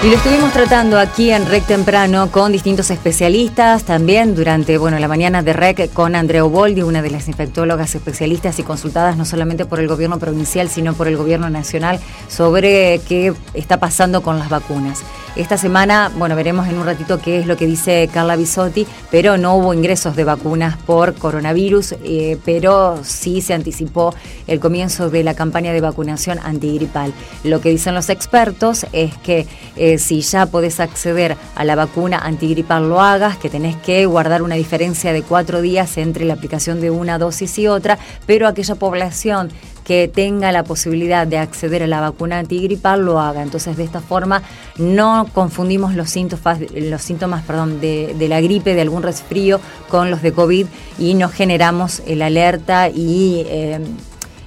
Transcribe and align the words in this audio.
Y 0.00 0.10
lo 0.10 0.14
estuvimos 0.14 0.52
tratando 0.52 0.96
aquí 0.96 1.32
en 1.32 1.44
REC 1.44 1.66
temprano 1.66 2.30
con 2.30 2.52
distintos 2.52 2.88
especialistas, 2.92 3.82
también 3.82 4.36
durante 4.36 4.78
bueno, 4.78 4.96
la 5.00 5.08
mañana 5.08 5.42
de 5.42 5.52
REC 5.52 5.92
con 5.92 6.14
Andrea 6.14 6.44
Boldi, 6.44 6.82
una 6.82 7.02
de 7.02 7.10
las 7.10 7.26
infectólogas 7.26 7.96
especialistas 7.96 8.60
y 8.60 8.62
consultadas 8.62 9.16
no 9.16 9.24
solamente 9.24 9.64
por 9.64 9.80
el 9.80 9.88
gobierno 9.88 10.20
provincial, 10.20 10.68
sino 10.68 10.94
por 10.94 11.08
el 11.08 11.16
gobierno 11.16 11.50
nacional 11.50 11.98
sobre 12.28 13.00
qué 13.08 13.34
está 13.54 13.80
pasando 13.80 14.22
con 14.22 14.38
las 14.38 14.48
vacunas. 14.48 15.02
Esta 15.38 15.56
semana, 15.56 16.10
bueno, 16.16 16.34
veremos 16.34 16.66
en 16.66 16.78
un 16.78 16.84
ratito 16.84 17.20
qué 17.20 17.38
es 17.38 17.46
lo 17.46 17.56
que 17.56 17.64
dice 17.64 18.10
Carla 18.12 18.34
Bisotti, 18.34 18.88
pero 19.08 19.36
no 19.36 19.54
hubo 19.54 19.72
ingresos 19.72 20.16
de 20.16 20.24
vacunas 20.24 20.76
por 20.78 21.14
coronavirus, 21.14 21.94
eh, 22.02 22.38
pero 22.44 22.98
sí 23.04 23.40
se 23.40 23.54
anticipó 23.54 24.12
el 24.48 24.58
comienzo 24.58 25.10
de 25.10 25.22
la 25.22 25.34
campaña 25.34 25.72
de 25.72 25.80
vacunación 25.80 26.40
antigripal. 26.42 27.12
Lo 27.44 27.60
que 27.60 27.68
dicen 27.68 27.94
los 27.94 28.10
expertos 28.10 28.84
es 28.92 29.16
que 29.18 29.46
eh, 29.76 29.87
si 29.96 30.20
ya 30.20 30.44
podés 30.44 30.80
acceder 30.80 31.36
a 31.54 31.64
la 31.64 31.74
vacuna 31.74 32.18
antigripal, 32.18 32.88
lo 32.88 33.00
hagas, 33.00 33.38
que 33.38 33.48
tenés 33.48 33.76
que 33.76 34.04
guardar 34.04 34.42
una 34.42 34.56
diferencia 34.56 35.14
de 35.14 35.22
cuatro 35.22 35.62
días 35.62 35.96
entre 35.96 36.26
la 36.26 36.34
aplicación 36.34 36.80
de 36.80 36.90
una 36.90 37.18
dosis 37.18 37.58
y 37.58 37.68
otra, 37.68 37.98
pero 38.26 38.46
aquella 38.46 38.74
población 38.74 39.50
que 39.88 40.06
tenga 40.06 40.52
la 40.52 40.64
posibilidad 40.64 41.26
de 41.26 41.38
acceder 41.38 41.82
a 41.82 41.86
la 41.86 42.02
vacuna 42.02 42.38
antigripal 42.38 43.06
lo 43.06 43.18
haga. 43.18 43.42
Entonces, 43.42 43.78
de 43.78 43.84
esta 43.84 44.02
forma 44.02 44.42
no 44.76 45.26
confundimos 45.32 45.94
los 45.94 46.10
síntomas, 46.10 46.58
los 46.74 47.00
síntomas 47.00 47.42
perdón, 47.44 47.80
de, 47.80 48.14
la 48.28 48.42
gripe, 48.42 48.74
de 48.74 48.82
algún 48.82 49.02
resfrío 49.02 49.60
con 49.88 50.10
los 50.10 50.20
de 50.20 50.32
COVID 50.32 50.66
y 50.98 51.14
no 51.14 51.30
generamos 51.30 52.02
el 52.06 52.20
alerta 52.20 52.90
y... 52.90 53.46
Eh, 53.46 53.80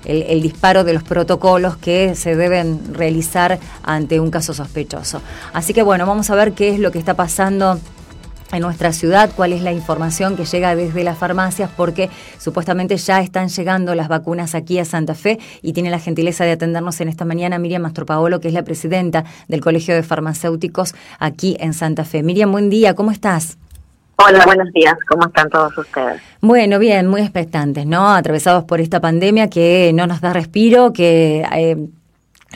el, 0.06 0.42
disparo 0.42 0.84
de 0.84 0.94
los 0.94 1.04
protocolos 1.04 1.78
que 1.78 2.16
se 2.16 2.36
deben 2.36 2.94
realizar 2.94 3.60
ante 3.84 4.20
un 4.20 4.32
caso 4.32 4.54
sospechoso. 4.54 5.22
Así 5.54 5.74
que 5.74 5.84
bueno, 5.84 6.06
vamos 6.06 6.30
a 6.30 6.36
ver 6.36 6.54
qué 6.54 6.70
es 6.70 6.80
lo 6.80 6.92
que 6.92 7.00
está 7.00 7.14
pasando 7.14 7.80
en 8.52 8.62
nuestra 8.62 8.92
ciudad, 8.92 9.32
cuál 9.36 9.54
es 9.54 9.62
la 9.62 9.72
información 9.72 10.36
que 10.36 10.46
llega 10.46 10.76
desde 10.76 11.04
las 11.04 11.18
farmacias, 11.18 11.70
porque 11.76 12.10
supuestamente 12.38 12.98
ya 12.98 13.22
están 13.22 13.48
llegando 13.48 13.96
las 13.96 14.10
vacunas 14.10 14.56
aquí 14.56 14.78
a 14.80 14.86
Santa 14.86 15.16
Fe 15.16 15.40
y 15.62 15.74
tiene 15.74 15.90
la 15.90 16.00
gentileza 16.00 16.44
de 16.44 16.52
atendernos 16.52 17.00
en 17.02 17.08
esta 17.08 17.26
mañana 17.26 17.60
Miriam 17.60 17.82
Mastropaolo, 17.82 18.40
que 18.40 18.50
es 18.50 18.54
la 18.54 18.64
presidenta 18.64 19.24
del 19.48 19.62
Colegio 19.62 19.96
de 19.96 20.04
Farmacéuticos 20.04 20.96
aquí 21.20 21.56
en 21.60 21.74
Santa 21.74 22.04
Fe. 22.04 22.24
Miriam, 22.24 22.52
buen 22.52 22.70
día, 22.70 22.94
¿cómo 22.94 23.12
estás? 23.12 23.58
Hola, 24.24 24.46
buenos 24.46 24.72
días. 24.74 24.96
¿Cómo 25.08 25.28
están 25.28 25.50
todos 25.50 25.76
ustedes? 25.78 26.22
Bueno, 26.42 26.78
bien, 26.80 27.08
muy 27.08 27.22
expectantes, 27.22 27.86
¿no? 27.86 28.14
Atravesados 28.14 28.64
por 28.66 28.80
esta 28.80 29.00
pandemia 29.00 29.50
que 29.50 29.92
no 29.94 30.06
nos 30.06 30.22
da 30.22 30.32
respiro, 30.34 30.94
que 30.94 31.44
eh, 31.54 31.78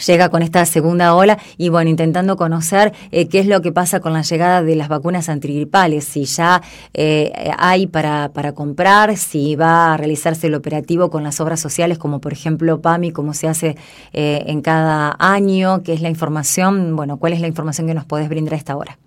llega 0.05 0.29
con 0.29 0.41
esta 0.41 0.65
segunda 0.65 1.15
ola 1.15 1.37
y 1.57 1.69
bueno, 1.69 1.89
intentando 1.89 2.35
conocer 2.35 2.93
eh, 3.11 3.27
qué 3.27 3.39
es 3.39 3.47
lo 3.47 3.61
que 3.61 3.71
pasa 3.71 3.99
con 3.99 4.13
la 4.13 4.21
llegada 4.21 4.61
de 4.61 4.75
las 4.75 4.89
vacunas 4.89 5.29
antigripales, 5.29 6.03
si 6.03 6.25
ya 6.25 6.61
eh, 6.93 7.31
hay 7.57 7.87
para, 7.87 8.29
para 8.33 8.53
comprar, 8.53 9.17
si 9.17 9.55
va 9.55 9.93
a 9.93 9.97
realizarse 9.97 10.47
el 10.47 10.55
operativo 10.55 11.09
con 11.09 11.23
las 11.23 11.39
obras 11.39 11.59
sociales 11.59 11.97
como 11.97 12.19
por 12.19 12.33
ejemplo 12.33 12.81
PAMI, 12.81 13.11
como 13.11 13.33
se 13.33 13.47
hace 13.47 13.75
eh, 14.13 14.43
en 14.47 14.61
cada 14.61 15.15
año, 15.19 15.83
qué 15.83 15.93
es 15.93 16.01
la 16.01 16.09
información, 16.09 16.95
bueno, 16.95 17.17
cuál 17.17 17.33
es 17.33 17.41
la 17.41 17.47
información 17.47 17.87
que 17.87 17.93
nos 17.93 18.05
podés 18.05 18.29
brindar 18.29 18.53
a 18.53 18.57
esta 18.57 18.75
hora. 18.75 18.97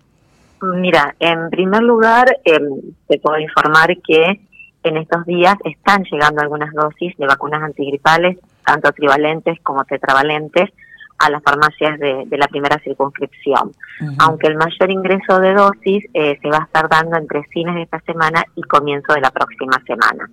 Mira, 0.63 1.15
en 1.19 1.51
primer 1.51 1.83
lugar, 1.83 2.27
em, 2.45 2.81
te 3.07 3.19
puedo 3.19 3.39
informar 3.39 3.97
que 4.07 4.41
en 4.83 4.97
estos 4.97 5.25
días 5.27 5.57
están 5.65 6.05
llegando 6.05 6.41
algunas 6.41 6.73
dosis 6.73 7.17
de 7.17 7.27
vacunas 7.27 7.63
antigripales 7.63 8.39
tanto 8.69 8.93
trivalentes 8.93 9.59
como 9.63 9.85
tetravalentes, 9.85 10.71
a 11.19 11.31
las 11.31 11.43
farmacias 11.43 11.99
de, 11.99 12.27
la 12.31 12.47
primera 12.47 12.79
circunscripción. 12.79 13.73
Aunque 14.21 14.47
el 14.47 14.57
mayor 14.57 14.89
ingreso 14.89 15.41
de 15.41 15.53
dosis 15.53 16.05
eh, 16.15 16.39
se 16.41 16.49
va 16.49 16.59
a 16.59 16.65
estar 16.65 16.89
dando 16.89 17.17
entre 17.17 17.43
fines 17.45 17.75
de 17.75 17.83
esta 17.83 17.99
semana 18.01 18.45
y 18.55 18.63
comienzo 18.63 19.15
de 19.15 19.21
la 19.21 19.31
próxima 19.33 19.83
semana. 19.85 20.31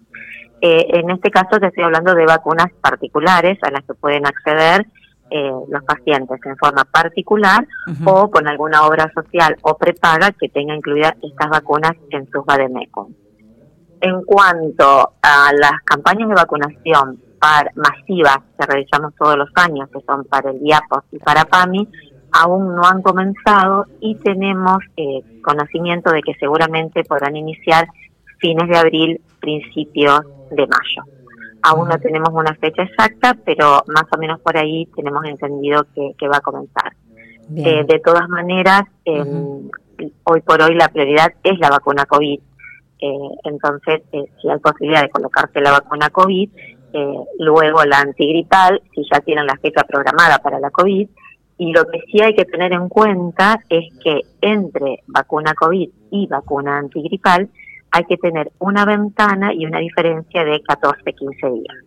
Eh, 0.61 0.85
en 0.89 1.09
este 1.09 1.31
caso 1.31 1.59
te 1.59 1.67
estoy 1.67 1.85
hablando 1.85 2.13
de 2.13 2.25
vacunas 2.25 2.71
particulares 2.81 3.57
a 3.63 3.71
las 3.71 3.83
que 3.83 3.95
pueden 3.95 4.27
acceder 4.27 4.85
eh, 5.29 5.51
los 5.69 5.83
pacientes 5.83 6.39
en 6.45 6.55
forma 6.57 6.85
particular 6.85 7.67
o 8.05 8.29
con 8.29 8.47
alguna 8.47 8.85
obra 8.85 9.11
social 9.13 9.55
o 9.61 9.77
prepaga 9.77 10.31
que 10.31 10.49
tenga 10.49 10.75
incluidas 10.75 11.13
estas 11.21 11.49
vacunas 11.49 11.93
en 12.11 12.29
sus 12.29 12.45
vademecum. 12.45 13.13
En 14.01 14.21
cuanto 14.23 15.13
a 15.21 15.51
las 15.53 15.81
campañas 15.83 16.29
de 16.29 16.35
vacunación 16.35 17.19
masivas 17.75 18.37
que 18.57 18.65
realizamos 18.65 19.13
todos 19.15 19.37
los 19.37 19.49
años, 19.55 19.89
que 19.91 20.01
son 20.01 20.23
para 20.25 20.51
el 20.51 20.59
IAPOS 20.61 21.03
y 21.11 21.19
para 21.19 21.45
PAMI, 21.45 21.87
aún 22.31 22.75
no 22.75 22.83
han 22.83 23.01
comenzado 23.01 23.85
y 23.99 24.15
tenemos 24.15 24.77
eh, 24.97 25.21
conocimiento 25.43 26.11
de 26.11 26.21
que 26.21 26.33
seguramente 26.39 27.03
podrán 27.03 27.35
iniciar 27.35 27.87
fines 28.39 28.67
de 28.67 28.77
abril, 28.77 29.21
principios 29.39 30.21
de 30.51 30.67
mayo. 30.67 31.03
Aún 31.67 31.89
no 31.89 31.97
tenemos 31.97 32.29
una 32.31 32.53
fecha 32.55 32.83
exacta, 32.83 33.35
pero 33.43 33.83
más 33.87 34.05
o 34.11 34.17
menos 34.19 34.39
por 34.39 34.55
ahí 34.55 34.85
tenemos 34.95 35.25
entendido 35.25 35.83
que, 35.93 36.27
va 36.27 36.37
a 36.37 36.41
comenzar. 36.41 36.93
Eh, 37.55 37.83
de 37.87 37.99
todas 37.99 38.29
maneras, 38.29 38.83
em, 39.03 39.67
hoy 40.25 40.41
por 40.41 40.61
hoy 40.61 40.75
la 40.75 40.89
prioridad 40.89 41.33
es 41.43 41.57
la 41.57 41.71
vacuna 41.71 42.05
COVID. 42.05 42.39
Eh, 42.99 43.29
entonces, 43.45 44.03
si 44.11 44.47
hay 44.47 44.59
posibilidad 44.59 45.01
de 45.01 45.09
colocarse 45.09 45.59
la 45.59 45.71
vacuna 45.71 46.11
COVID, 46.11 46.49
eh, 46.93 47.15
luego 47.39 47.83
la 47.83 47.99
antigripal, 47.99 48.83
si 48.93 49.01
ya 49.11 49.19
tienen 49.21 49.47
la 49.47 49.57
fecha 49.57 49.83
programada 49.85 50.37
para 50.37 50.59
la 50.59 50.69
COVID. 50.69 51.09
Y 51.57 51.71
lo 51.71 51.85
que 51.87 52.01
sí 52.11 52.21
hay 52.21 52.35
que 52.35 52.45
tener 52.45 52.73
en 52.73 52.89
cuenta 52.89 53.59
es 53.69 53.85
que 54.03 54.21
entre 54.41 55.01
vacuna 55.07 55.55
COVID 55.55 55.89
y 56.11 56.27
vacuna 56.27 56.77
antigripal 56.77 57.49
hay 57.91 58.03
que 58.05 58.17
tener 58.17 58.51
una 58.59 58.85
ventana 58.85 59.53
y 59.53 59.65
una 59.65 59.79
diferencia 59.79 60.43
de 60.43 60.61
14-15 60.63 61.53
días. 61.53 61.77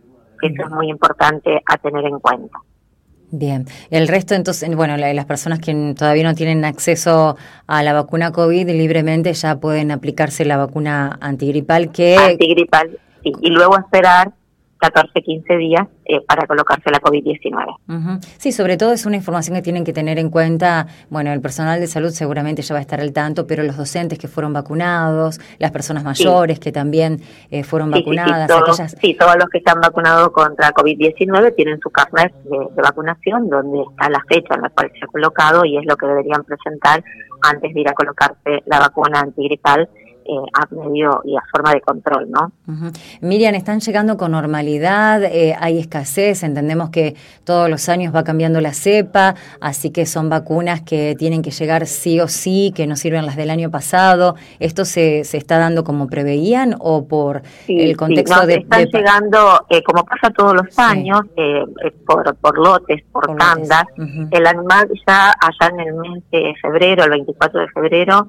Eso 0.40 0.62
es 0.62 0.70
muy 0.70 0.88
importante 0.88 1.60
a 1.66 1.78
tener 1.78 2.04
en 2.04 2.18
cuenta. 2.20 2.58
Bien, 3.30 3.66
el 3.90 4.08
resto 4.08 4.34
entonces, 4.34 4.74
bueno, 4.74 4.96
las 4.96 5.26
personas 5.26 5.58
que 5.58 5.94
todavía 5.96 6.24
no 6.24 6.34
tienen 6.34 6.64
acceso 6.64 7.36
a 7.66 7.82
la 7.82 7.92
vacuna 7.92 8.32
COVID 8.32 8.66
libremente 8.68 9.34
ya 9.34 9.60
pueden 9.60 9.90
aplicarse 9.90 10.46
la 10.46 10.56
vacuna 10.56 11.18
antigripal 11.20 11.92
que... 11.92 12.16
Antigripal, 12.16 12.98
sí, 13.22 13.32
y 13.42 13.50
luego 13.50 13.76
esperar 13.78 14.32
14, 14.78 15.22
15 15.22 15.56
días 15.56 15.86
eh, 16.04 16.20
para 16.26 16.46
colocarse 16.46 16.90
la 16.90 17.00
COVID-19. 17.00 18.20
Sí, 18.38 18.52
sobre 18.52 18.76
todo 18.76 18.92
es 18.92 19.06
una 19.06 19.16
información 19.16 19.56
que 19.56 19.62
tienen 19.62 19.84
que 19.84 19.92
tener 19.92 20.18
en 20.18 20.30
cuenta, 20.30 20.86
bueno, 21.10 21.32
el 21.32 21.40
personal 21.40 21.80
de 21.80 21.86
salud 21.86 22.10
seguramente 22.10 22.62
ya 22.62 22.74
va 22.74 22.78
a 22.78 22.82
estar 22.82 23.00
al 23.00 23.12
tanto, 23.12 23.46
pero 23.46 23.62
los 23.62 23.76
docentes 23.76 24.18
que 24.18 24.28
fueron 24.28 24.52
vacunados, 24.52 25.40
las 25.58 25.70
personas 25.70 26.04
mayores 26.04 26.60
que 26.60 26.72
también 26.72 27.20
eh, 27.50 27.64
fueron 27.64 27.90
vacunadas. 27.90 28.50
Sí 29.00 29.14
todos, 29.14 29.36
los 29.36 29.48
que 29.50 29.58
están 29.58 29.80
vacunados 29.80 30.30
contra 30.30 30.72
COVID-19 30.72 31.54
tienen 31.54 31.80
su 31.80 31.90
carnet 31.90 32.32
de, 32.44 32.58
de, 32.58 32.82
vacunación 32.82 33.48
donde 33.48 33.82
está 33.90 34.08
la 34.08 34.22
fecha 34.28 34.54
en 34.54 34.62
la 34.62 34.70
cual 34.70 34.90
se 34.98 35.04
ha 35.04 35.08
colocado 35.08 35.64
y 35.64 35.76
es 35.76 35.84
lo 35.86 35.96
que 35.96 36.06
deberían 36.06 36.44
presentar 36.44 37.02
antes 37.42 37.74
de 37.74 37.80
ir 37.80 37.88
a 37.88 37.92
colocarse 37.92 38.62
la 38.66 38.78
vacuna 38.78 39.20
antigripal 39.20 39.88
eh, 40.28 40.50
a 40.52 40.74
medio 40.74 41.22
y 41.24 41.36
a 41.36 41.42
forma 41.50 41.72
de 41.72 41.80
control, 41.80 42.30
¿no? 42.30 42.52
Miriam, 43.22 43.54
¿están 43.54 43.80
llegando 43.80 44.18
con 44.18 44.32
normalidad? 44.32 45.24
Eh, 45.24 45.56
¿Hay 45.58 45.78
escasez? 45.78 46.42
Entendemos 46.42 46.90
que 46.90 47.16
todos 47.44 47.70
los 47.70 47.88
años 47.88 48.14
va 48.14 48.24
cambiando 48.24 48.60
la 48.60 48.74
cepa, 48.74 49.36
así 49.60 49.90
que 49.90 50.04
son 50.04 50.28
vacunas 50.28 50.82
que 50.82 51.16
tienen 51.18 51.40
que 51.40 51.50
llegar 51.50 51.86
sí 51.86 52.20
o 52.20 52.28
sí, 52.28 52.72
que 52.76 52.86
no 52.86 52.96
sirven 52.96 53.24
las 53.24 53.36
del 53.36 53.48
año 53.48 53.70
pasado. 53.70 54.36
¿Esto 54.60 54.84
se, 54.84 55.24
se 55.24 55.38
está 55.38 55.56
dando 55.58 55.82
como 55.82 56.08
preveían 56.08 56.76
o 56.78 57.08
por 57.08 57.40
el 57.66 57.96
contexto 57.96 58.46
de... 58.46 58.56
Están 58.56 58.84
llegando, 58.84 59.66
eh, 59.70 59.82
como 59.82 60.04
pasa 60.04 60.30
todos 60.30 60.54
los 60.54 60.78
años, 60.78 61.22
eh, 61.36 61.64
por, 62.06 62.36
por 62.36 62.58
lotes, 62.58 63.02
por, 63.12 63.34
tandas. 63.36 63.84
El 64.30 64.46
animal 64.46 64.90
ya 65.06 65.30
allá 65.40 65.72
en 65.72 65.80
el 65.80 65.94
mes 65.94 66.22
de 66.30 66.54
febrero, 66.60 67.04
el 67.04 67.10
24 67.10 67.60
de 67.60 67.68
febrero, 67.68 68.28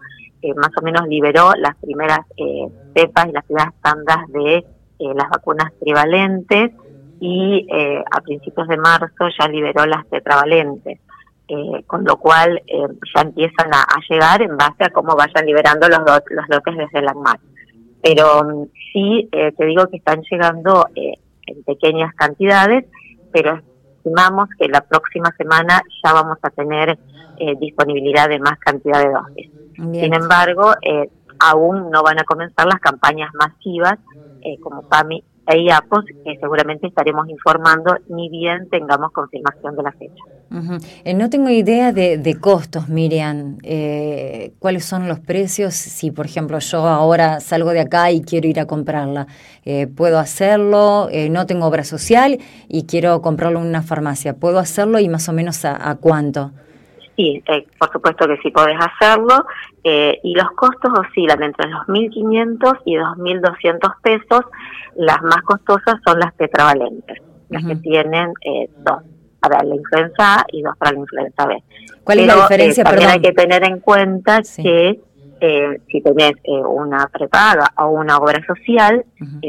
más 0.56 0.72
o 0.78 0.82
menos 0.82 1.08
liberó 1.08 1.52
las 1.58 1.76
primeras 1.78 2.20
eh, 2.38 2.68
cepas 2.96 3.28
y 3.28 3.32
las 3.32 3.46
primeras 3.46 3.74
tandas 3.82 4.28
de 4.30 4.66
eh, 5.02 5.14
las 5.16 5.30
vacunas 5.30 5.72
trivalentes 5.80 6.72
y 7.22 7.66
eh, 7.72 8.04
a 8.12 8.20
principios 8.20 8.68
de 8.68 8.76
marzo 8.76 9.30
ya 9.40 9.48
liberó 9.48 9.86
las 9.86 10.06
tetravalentes, 10.10 11.00
eh, 11.48 11.84
con 11.88 12.04
lo 12.04 12.18
cual 12.18 12.62
ya 12.68 13.22
empiezan 13.22 13.74
a, 13.74 13.86
llegar 14.10 14.42
en 14.42 14.58
base 14.58 14.84
a 14.84 14.90
cómo 14.90 15.16
vayan 15.16 15.46
liberando 15.46 15.88
los, 15.88 16.00
los 16.00 16.50
lotes 16.50 16.76
desde 16.76 17.02
la 17.02 17.12
ANMAT. 17.12 17.40
Pero 18.02 18.44
mm, 18.44 18.66
sí 18.92 19.30
te 19.32 19.66
digo 19.66 19.88
que 19.88 19.98
están 19.98 20.22
llegando 20.30 20.88
en 20.96 21.64
pequeñas 21.64 22.14
cantidades, 22.16 22.86
pero 23.32 23.62
estimamos 24.00 24.50
que 24.58 24.68
la 24.68 24.82
próxima 24.82 25.32
semana 25.38 25.82
ya 26.04 26.14
vamos 26.14 26.38
a 26.42 26.50
tener 26.50 26.98
disponibilidad 27.62 28.28
de 28.28 28.38
más 28.38 28.60
cantidad 28.60 29.02
de 29.02 29.12
dosis. 29.14 29.50
Sin 29.80 30.14
embargo, 30.14 30.74
eh, 30.82 31.10
aún 31.40 31.90
no 31.90 32.04
van 32.04 32.20
a 32.20 32.26
comenzar 32.26 32.68
las 32.68 32.82
campañas 32.82 33.34
masivas 33.34 33.98
eh, 34.42 34.60
como 34.60 34.84
PAMI 34.84 35.24
IAPOS, 35.56 36.06
que 36.24 36.38
seguramente 36.40 36.88
estaremos 36.88 37.28
informando 37.30 37.96
ni 38.08 38.30
bien 38.30 38.70
tengamos 38.70 39.12
confirmación 39.12 39.76
de 39.76 39.84
la 39.84 39.92
fecha. 39.92 40.24
Eh, 41.04 41.14
no 41.14 41.30
tengo 41.30 41.50
idea 41.50 41.92
de, 41.92 42.38
costos, 42.40 42.90
Miriam. 42.90 43.58
Eh, 43.64 44.54
¿Cuáles 44.60 44.86
son 44.86 45.08
los 45.08 45.20
precios? 45.20 45.74
Si, 45.74 46.12
por 46.12 46.26
ejemplo, 46.26 46.60
yo 46.60 46.80
ahora 46.88 47.40
salgo 47.40 47.72
de 47.72 47.82
acá 47.82 48.12
y 48.12 48.22
quiero 48.22 48.48
ir 48.48 48.60
a 48.60 48.66
comprarla, 48.66 49.28
eh, 49.66 49.88
¿puedo 49.88 50.20
hacerlo? 50.20 51.10
no 51.30 51.46
tengo 51.46 51.66
obra 51.66 51.84
social 51.84 52.40
y 52.68 52.84
quiero 52.84 53.22
comprarlo 53.22 53.60
en 53.60 53.68
una 53.68 53.82
farmacia. 53.82 54.36
¿Puedo 54.36 54.60
hacerlo 54.60 55.00
y 55.00 55.10
más 55.10 55.30
o 55.30 55.34
menos 55.34 55.66
a, 55.66 55.96
cuánto? 56.00 56.52
Sí, 57.20 57.44
por 57.78 57.92
supuesto 57.92 58.28
que 58.28 58.38
sí 58.38 58.50
podés 58.50 58.78
hacerlo. 58.80 59.46
y 59.84 60.36
los 60.36 60.52
costos 60.52 60.92
oscilan 60.98 61.44
entre 61.44 61.70
los 61.70 61.82
1.500 61.88 62.80
y 62.86 62.96
2.200 62.96 63.94
pesos 64.02 64.46
las 65.00 65.22
más 65.22 65.42
costosas 65.44 65.96
son 66.06 66.20
las 66.20 66.36
tetravalentes, 66.36 67.20
las 67.50 67.66
que 67.66 67.76
tienen 67.78 68.34
eh, 68.44 68.70
dos 68.80 69.02
para 69.40 69.64
la 69.64 69.76
influenza 69.76 70.42
A 70.42 70.46
y 70.52 70.62
dos 70.62 70.76
para 70.78 70.92
la 70.92 71.00
influenza 71.00 71.46
B. 71.46 71.64
¿Cuál 72.04 72.20
es 72.20 72.28
la 72.28 72.36
diferencia? 72.36 72.82
Eh, 72.82 72.84
también 72.84 73.10
hay 73.10 73.22
que 73.22 73.32
tener 73.32 73.64
en 73.64 73.80
cuenta 73.80 74.42
que 74.62 75.00
eh, 75.40 75.82
si 75.88 76.02
tenés 76.02 76.34
una 76.46 77.08
prepaga 77.08 77.72
o 77.78 77.88
una 77.92 78.18
obra 78.18 78.46
social, 78.46 79.06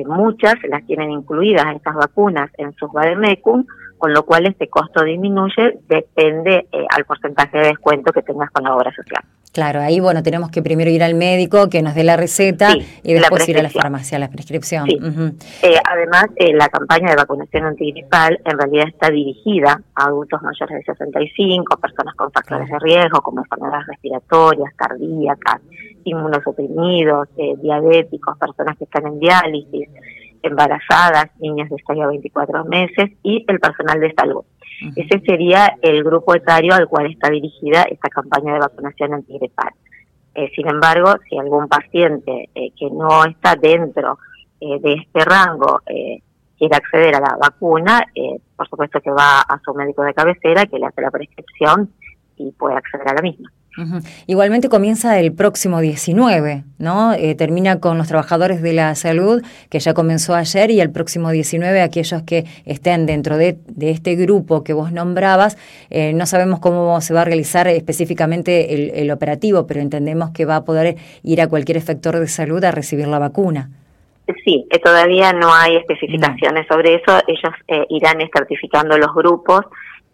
muchas 0.07 0.55
las 0.69 0.87
tienen 0.87 1.11
incluidas 1.11 1.67
estas 1.75 1.97
vacunas 1.97 2.49
en 2.59 2.73
sus 2.75 2.93
vademecum, 2.93 3.65
con 4.01 4.13
lo 4.13 4.25
cual 4.25 4.47
este 4.47 4.69
costo 4.69 5.05
disminuye, 5.05 5.79
depende 5.89 6.67
al 6.91 7.05
porcentaje 7.05 7.59
de 7.59 7.69
descuento 7.69 8.13
que 8.13 8.23
tengas 8.23 8.51
con 8.51 8.65
la 8.65 8.75
obra 8.75 8.93
social. 8.93 9.23
Claro, 9.53 9.81
ahí 9.81 9.99
bueno, 9.99 10.23
tenemos 10.23 10.51
que 10.51 10.63
primero 10.63 10.91
ir 10.91 11.03
al 11.03 11.15
médico 11.15 11.69
que 11.69 11.83
nos 11.83 11.97
dé 11.97 12.05
la 12.05 12.17
receta 12.17 12.71
y 13.03 13.15
después 13.15 13.49
ir 13.49 13.59
a 13.59 13.63
la 13.63 13.71
farmacia, 13.71 14.17
la 14.21 14.31
prescripción. 14.31 14.89
Eh, 14.89 15.77
además, 15.85 16.27
eh, 16.37 16.53
la 16.55 16.69
campaña 16.69 17.11
de 17.11 17.17
vacunación 17.17 17.65
antigripal 17.65 18.39
en 18.45 18.59
realidad 18.59 18.87
está 18.87 19.11
dirigida 19.11 19.83
a 19.97 20.05
adultos 20.05 20.41
mayores 20.43 20.79
de 20.79 20.95
65, 20.95 21.77
personas 21.79 22.15
con 22.15 22.31
factores 22.31 22.69
de 22.69 22.79
riesgo 22.79 23.21
como 23.23 23.41
enfermedades 23.41 23.89
respiratorias, 23.89 24.73
cardíacas, 24.77 25.61
inmunosuprimidos, 26.05 27.29
eh, 27.37 27.57
diabéticos, 27.61 28.39
personas 28.39 28.79
que 28.79 28.85
están 28.85 29.09
en 29.09 29.19
diálisis, 29.19 29.89
embarazadas, 30.43 31.31
niñas 31.39 31.69
de 31.71 31.77
6 31.87 32.01
a 32.01 32.07
24 32.07 32.65
meses 32.65 33.11
y 33.23 33.45
el 33.47 33.61
personal 33.61 34.01
de 34.01 34.13
salud. 34.15 34.45
Ese 34.97 35.21
sería 35.21 35.77
el 35.83 36.03
grupo 36.03 36.35
etario 36.35 36.75
al 36.75 36.89
cual 36.89 37.11
está 37.11 37.29
dirigida 37.29 37.83
esta 37.83 38.09
campaña 38.09 38.55
de 38.55 38.61
vacunación 38.61 39.15
antigripal. 39.15 39.71
Eh, 40.35 40.51
sin 40.55 40.69
embargo, 40.69 41.15
si 41.29 41.37
algún 41.37 41.69
paciente 41.69 42.49
eh, 42.55 42.71
que 42.79 42.89
no 42.91 43.25
está 43.25 43.57
dentro 43.57 44.19
eh, 44.61 44.79
de 44.81 44.95
este 44.95 45.25
rango 45.25 45.81
quiere 45.85 46.77
acceder 46.77 47.15
a 47.17 47.21
la 47.21 47.37
vacuna, 47.41 48.05
por 48.55 48.69
supuesto 48.69 49.01
que 49.01 49.11
va 49.11 49.41
a 49.41 49.59
su 49.65 49.73
médico 49.73 50.03
de 50.03 50.13
cabecera 50.13 50.67
que 50.67 50.79
le 50.79 50.87
hace 50.87 51.01
la 51.01 51.11
prescripción 51.11 51.91
y 52.37 52.53
puede 52.53 52.77
acceder 52.77 53.09
a 53.09 53.15
la 53.15 53.23
misma. 53.23 53.51
Igualmente 54.27 54.69
comienza 54.69 55.19
el 55.19 55.33
próximo 55.33 55.81
19, 55.81 56.65
¿no? 56.79 57.13
Eh, 57.13 57.35
termina 57.35 57.81
con 57.81 57.99
los 57.99 58.09
trabajadores 58.09 58.63
de 58.63 58.73
la 58.73 58.95
salud, 58.95 59.43
que 59.69 59.79
ya 59.81 59.95
comenzó 59.95 60.35
ayer, 60.35 60.71
y 60.71 60.81
el 60.81 60.91
próximo 60.91 61.31
19 61.31 61.81
aquellos 61.81 62.23
que 62.23 62.45
estén 62.65 63.07
dentro 63.07 63.37
de, 63.37 63.59
este 63.81 64.15
grupo 64.17 64.65
que 64.65 64.73
vos 64.73 64.93
nombrabas. 64.93 65.57
Eh, 65.91 66.13
no 66.13 66.27
sabemos 66.27 66.61
cómo 66.61 67.01
se 67.01 67.15
va 67.15 67.23
a 67.23 67.25
realizar 67.25 67.69
específicamente 67.69 69.01
el, 69.01 69.11
operativo, 69.11 69.67
pero 69.67 69.81
entendemos 69.81 70.31
que 70.31 70.45
va 70.45 70.57
a 70.57 70.65
poder 70.65 70.97
ir 71.23 71.41
a 71.41 71.49
cualquier 71.49 71.77
efector 71.77 72.19
de 72.19 72.29
salud 72.29 72.63
a 72.65 72.71
recibir 72.71 73.09
la 73.09 73.19
vacuna. 73.19 73.71
Sí, 74.45 74.67
eh, 74.71 74.79
todavía 74.79 75.33
no 75.33 75.53
hay 75.53 75.77
especificaciones 75.77 76.67
sobre 76.69 76.95
eso. 76.95 77.21
Ellos 77.27 77.87
irán 77.89 78.19
certificando 78.33 78.97
los 78.97 79.13
grupos 79.15 79.63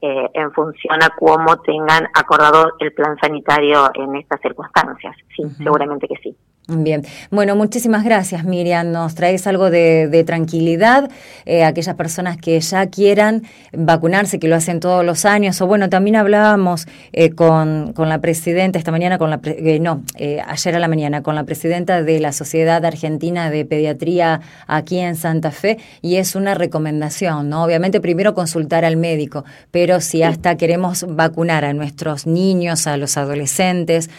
eh, 0.07 0.31
en 0.35 0.53
función 0.53 1.03
a 1.03 1.11
cómo 1.19 1.57
tengan 1.63 2.07
acordado 2.15 2.75
el 2.79 2.93
plan 2.93 3.17
sanitario 3.21 3.91
en 3.95 4.15
estas 4.17 4.41
circunstancias. 4.41 5.17
Sí, 5.35 5.43
seguramente 5.59 6.07
que 6.07 6.17
sí. 6.23 6.37
Bien, 6.69 7.05
bueno, 7.31 7.55
muchísimas 7.55 8.03
gracias 8.03 8.43
Miriam, 8.43 8.91
nos 8.91 9.15
traes 9.15 9.47
algo 9.47 9.71
de, 9.71 10.25
tranquilidad, 10.27 11.09
eh, 11.45 11.63
aquellas 11.63 11.95
personas 11.95 12.39
que 12.39 12.59
ya 12.59 12.89
quieran 12.89 13.45
vacunarse, 13.73 14.41
que 14.41 14.49
lo 14.49 14.57
hacen 14.57 14.81
todos 14.81 15.05
los 15.05 15.25
años, 15.27 15.61
o 15.61 15.69
bueno, 15.69 15.89
también 15.89 16.17
hablábamos 16.17 16.89
eh, 17.13 17.31
con, 17.31 17.93
con, 17.93 18.09
la 18.09 18.21
presidenta 18.21 18.81
esta 18.81 18.91
mañana, 18.91 19.17
con 19.17 19.31
la 19.31 19.39
eh, 19.45 19.79
no, 19.79 20.03
eh, 20.17 20.43
ayer 20.45 20.75
a 20.75 20.81
la 20.81 20.89
mañana, 20.89 21.23
con 21.23 21.37
la 21.37 21.45
presidenta 21.45 22.03
de 22.03 22.19
la 22.19 22.33
Sociedad 22.33 22.85
Argentina 22.85 23.49
de 23.49 23.65
Pediatría 23.65 24.41
aquí 24.67 24.99
en 24.99 25.15
Santa 25.15 25.53
Fe, 25.53 25.79
y 26.03 26.17
es 26.17 26.35
una 26.35 26.55
recomendación, 26.55 27.49
¿no? 27.49 27.63
Obviamente 27.63 28.01
primero 28.01 28.35
consultar 28.35 28.85
al 28.85 28.97
médico, 28.97 29.45
pero 29.71 30.01
si 30.01 30.25
hasta 30.25 30.57
queremos 30.57 31.07
vacunar 31.09 31.65
a 31.65 31.73
nuestros 31.75 32.27
niños, 32.27 32.89
a 32.89 32.97
los 32.97 33.17
adolescentes, 33.17 34.11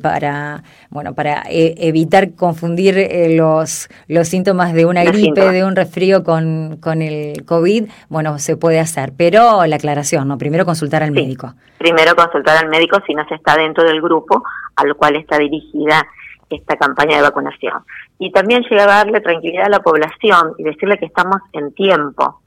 para, 0.00 0.64
bueno, 0.90 1.14
para 1.14 1.44
evitar 1.88 2.34
confundir 2.34 2.96
eh, 2.98 3.36
los, 3.36 3.88
los 4.08 4.28
síntomas 4.28 4.72
de 4.72 4.86
una 4.86 5.04
gripe, 5.04 5.50
de 5.50 5.64
un 5.64 5.76
resfrío 5.76 6.24
con, 6.24 6.78
con 6.80 7.02
el 7.02 7.44
COVID, 7.44 7.88
bueno, 8.08 8.38
se 8.38 8.56
puede 8.56 8.80
hacer. 8.80 9.12
Pero 9.16 9.64
la 9.66 9.76
aclaración, 9.76 10.28
¿no? 10.28 10.38
Primero 10.38 10.64
consultar 10.64 11.02
al 11.02 11.12
médico. 11.12 11.54
Primero 11.78 12.14
consultar 12.16 12.56
al 12.56 12.70
médico 12.70 12.98
si 13.06 13.14
no 13.14 13.26
se 13.28 13.34
está 13.34 13.56
dentro 13.56 13.84
del 13.84 14.00
grupo 14.00 14.42
al 14.76 14.94
cual 14.96 15.16
está 15.16 15.38
dirigida 15.38 16.06
esta 16.50 16.76
campaña 16.76 17.16
de 17.16 17.22
vacunación. 17.22 17.84
Y 18.18 18.30
también 18.30 18.62
llegar 18.62 18.88
a 18.88 18.94
darle 18.94 19.20
tranquilidad 19.20 19.66
a 19.66 19.70
la 19.70 19.80
población 19.80 20.54
y 20.58 20.64
decirle 20.64 20.98
que 20.98 21.06
estamos 21.06 21.40
en 21.52 21.72
tiempo, 21.74 22.40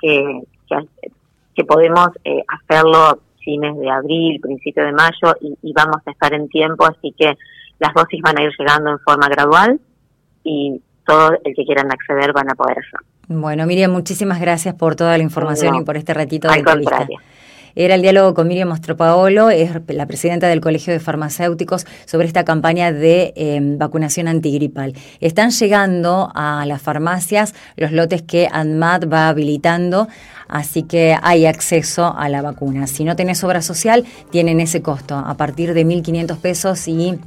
que, 0.00 0.40
que, 1.54 1.64
podemos 1.64 2.08
eh, 2.24 2.42
hacerlo 2.48 3.20
fines 3.44 3.78
de 3.78 3.90
abril, 3.90 4.40
principio 4.40 4.84
de 4.84 4.92
mayo 4.92 5.34
y, 5.40 5.56
y, 5.62 5.72
vamos 5.72 5.98
a 6.06 6.10
estar 6.10 6.32
en 6.32 6.48
tiempo, 6.48 6.84
así 6.86 7.14
que 7.18 7.36
las 7.82 7.92
dosis 7.94 8.20
van 8.22 8.38
a 8.38 8.42
ir 8.44 8.50
llegando 8.56 8.90
en 8.90 8.98
forma 9.00 9.28
gradual 9.28 9.80
y 10.44 10.80
todo 11.04 11.32
el 11.44 11.54
que 11.54 11.64
quieran 11.64 11.90
acceder 11.90 12.32
van 12.32 12.50
a 12.50 12.54
poder 12.54 12.78
hacerlo. 12.78 13.06
Bueno, 13.28 13.66
Miriam, 13.66 13.90
muchísimas 13.90 14.40
gracias 14.40 14.74
por 14.74 14.94
toda 14.94 15.16
la 15.18 15.24
información 15.24 15.74
y 15.74 15.84
por 15.84 15.96
este 15.96 16.14
ratito 16.14 16.48
de 16.48 16.58
entrevista. 16.58 17.06
Era 17.74 17.94
el 17.94 18.02
diálogo 18.02 18.34
con 18.34 18.48
Miriam 18.48 18.68
Mostropaolo, 18.68 19.48
es 19.48 19.70
la 19.88 20.06
presidenta 20.06 20.46
del 20.46 20.60
Colegio 20.60 20.92
de 20.92 21.00
Farmacéuticos, 21.00 21.86
sobre 22.04 22.26
esta 22.26 22.44
campaña 22.44 22.92
de 22.92 23.32
em, 23.34 23.78
vacunación 23.78 24.28
antigripal. 24.28 24.92
Están 25.20 25.50
llegando 25.50 26.30
a 26.34 26.66
las 26.66 26.82
farmacias 26.82 27.54
los 27.76 27.90
lotes 27.90 28.20
que 28.22 28.46
ANMAT 28.52 29.10
va 29.10 29.28
habilitando, 29.28 30.08
así 30.48 30.82
que 30.82 31.16
hay 31.22 31.46
acceso 31.46 32.14
a 32.14 32.28
la 32.28 32.42
vacuna. 32.42 32.86
Si 32.86 33.04
no 33.04 33.16
tenés 33.16 33.42
obra 33.42 33.62
social, 33.62 34.04
tienen 34.30 34.60
ese 34.60 34.82
costo, 34.82 35.16
a 35.16 35.34
partir 35.38 35.72
de 35.72 35.86
1.500 35.86 36.36
pesos 36.38 36.86
y 36.88 37.18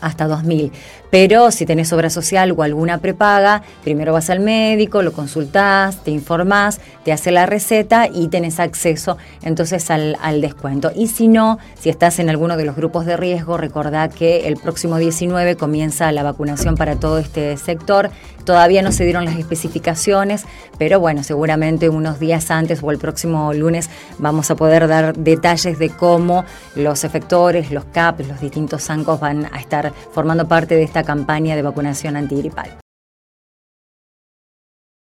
hasta 0.00 0.26
2.000. 0.28 0.70
Pero 1.10 1.50
si 1.50 1.66
tenés 1.66 1.92
obra 1.92 2.10
social 2.10 2.52
o 2.56 2.62
alguna 2.62 2.98
prepaga, 2.98 3.62
primero 3.84 4.12
vas 4.12 4.30
al 4.30 4.40
médico, 4.40 5.02
lo 5.02 5.12
consultás, 5.12 6.02
te 6.02 6.10
informás, 6.10 6.80
te 7.04 7.12
hace 7.12 7.30
la 7.30 7.46
receta 7.46 8.08
y 8.12 8.28
tenés 8.28 8.60
acceso 8.60 9.16
entonces 9.42 9.90
al, 9.90 10.40
descuento. 10.40 10.90
Y 10.94 11.06
si 11.06 11.28
no, 11.28 11.58
si 11.78 11.88
estás 11.88 12.18
en 12.18 12.28
alguno 12.28 12.56
de 12.56 12.64
los 12.64 12.76
grupos 12.76 13.06
de 13.06 13.16
riesgo, 13.16 13.56
recordá 13.56 14.08
que 14.08 14.48
el 14.48 14.56
próximo 14.56 14.98
19 14.98 15.56
comienza 15.56 16.10
la 16.12 16.22
vacunación 16.22 16.74
para 16.76 16.96
todo 16.96 17.18
este 17.18 17.56
sector. 17.56 18.10
Todavía 18.46 18.80
no 18.80 18.92
se 18.92 19.02
dieron 19.02 19.24
las 19.24 19.36
especificaciones, 19.36 20.44
pero 20.78 21.00
bueno, 21.00 21.24
seguramente 21.24 21.88
unos 21.88 22.20
días 22.20 22.52
antes 22.52 22.80
o 22.80 22.92
el 22.92 22.98
próximo 22.98 23.52
lunes 23.52 23.90
vamos 24.18 24.52
a 24.52 24.54
poder 24.54 24.86
dar 24.86 25.16
detalles 25.16 25.80
de 25.80 25.90
cómo 25.90 26.44
los 26.76 27.02
efectores, 27.02 27.72
los 27.72 27.84
CAP, 27.86 28.20
los 28.20 28.40
distintos 28.40 28.84
zancos 28.84 29.18
van 29.18 29.46
a 29.52 29.58
estar 29.58 29.92
formando 30.12 30.46
parte 30.46 30.76
de 30.76 30.84
esta 30.84 31.02
campaña 31.02 31.56
de 31.56 31.62
vacunación 31.62 32.14
antigripal. 32.14 32.85